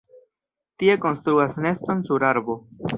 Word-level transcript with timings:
Tie 0.83 0.95
konstruas 1.05 1.61
neston 1.69 2.05
sur 2.09 2.29
arbo. 2.35 2.61